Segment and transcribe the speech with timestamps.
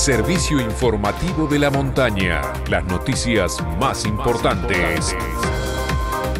[0.00, 2.40] Servicio informativo de la montaña.
[2.70, 5.14] Las noticias más importantes.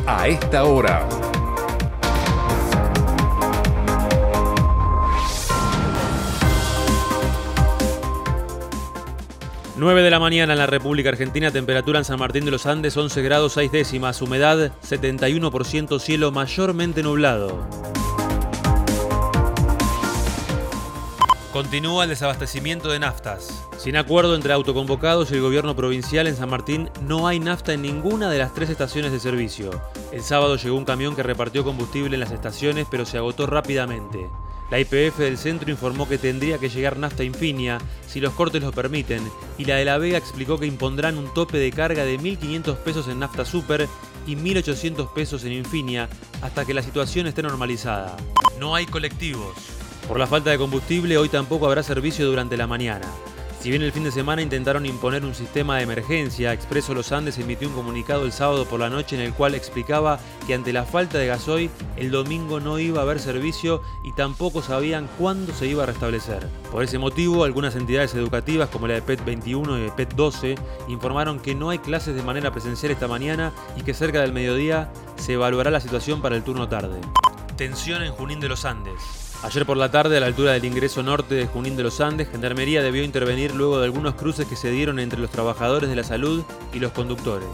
[0.07, 1.07] A esta hora.
[9.77, 12.97] 9 de la mañana en la República Argentina, temperatura en San Martín de los Andes
[12.97, 17.69] 11 grados 6 décimas, humedad 71%, cielo mayormente nublado.
[21.53, 23.67] Continúa el desabastecimiento de naftas.
[23.77, 27.83] Sin acuerdo entre autoconvocados y el gobierno provincial en San Martín, no hay nafta en
[27.83, 29.71] ninguna de las tres estaciones de servicio.
[30.13, 34.29] El sábado llegó un camión que repartió combustible en las estaciones, pero se agotó rápidamente.
[34.71, 38.71] La IPF del centro informó que tendría que llegar nafta Infinia si los cortes lo
[38.71, 39.29] permiten
[39.59, 43.09] y la de La Vega explicó que impondrán un tope de carga de 1.500 pesos
[43.09, 43.89] en nafta super
[44.25, 46.09] y 1.800 pesos en Infinia
[46.43, 48.17] hasta que la situación esté normalizada.
[48.61, 49.80] No hay colectivos.
[50.09, 53.07] Por la falta de combustible hoy tampoco habrá servicio durante la mañana.
[53.61, 57.37] Si bien el fin de semana intentaron imponer un sistema de emergencia, Expreso Los Andes
[57.37, 60.87] emitió un comunicado el sábado por la noche en el cual explicaba que ante la
[60.87, 65.67] falta de gasoil, el domingo no iba a haber servicio y tampoco sabían cuándo se
[65.67, 66.49] iba a restablecer.
[66.73, 70.55] Por ese motivo, algunas entidades educativas como la de PET 21 y de PET 12
[70.89, 74.91] informaron que no hay clases de manera presencial esta mañana y que cerca del mediodía
[75.17, 76.99] se evaluará la situación para el turno tarde.
[77.59, 79.30] Tensión en Junín de los Andes.
[79.43, 82.29] Ayer por la tarde, a la altura del ingreso norte de Junín de los Andes,
[82.29, 86.05] Gendarmería debió intervenir luego de algunos cruces que se dieron entre los trabajadores de la
[86.05, 87.49] salud y los conductores.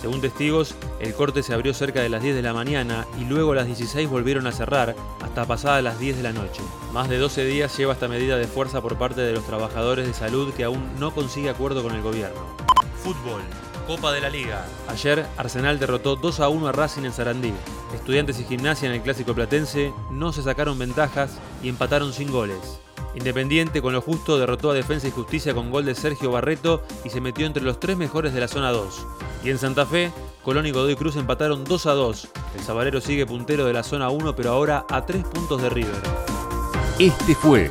[0.00, 3.52] Según testigos, el corte se abrió cerca de las 10 de la mañana y luego
[3.52, 6.62] a las 16 volvieron a cerrar hasta pasadas las 10 de la noche.
[6.92, 10.14] Más de 12 días lleva esta medida de fuerza por parte de los trabajadores de
[10.14, 12.40] salud que aún no consigue acuerdo con el gobierno.
[13.02, 13.42] Fútbol.
[13.92, 14.64] Copa de la Liga.
[14.88, 17.52] Ayer Arsenal derrotó 2 a 1 a Racing en Sarandí.
[17.94, 22.80] Estudiantes y Gimnasia en el Clásico Platense no se sacaron ventajas y empataron sin goles.
[23.14, 27.10] Independiente con lo justo derrotó a Defensa y Justicia con gol de Sergio Barreto y
[27.10, 29.06] se metió entre los tres mejores de la zona 2.
[29.44, 30.10] Y en Santa Fe,
[30.42, 32.28] Colón y Godoy Cruz empataron 2 a 2.
[32.56, 36.00] El Sabalero sigue puntero de la zona 1 pero ahora a 3 puntos de River.
[36.98, 37.70] Este fue